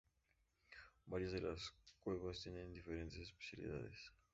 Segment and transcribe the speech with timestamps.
[1.05, 1.59] Varias de las
[1.99, 3.99] cuevas tienen diferentes especialidades.